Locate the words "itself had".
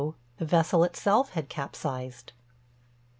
0.83-1.47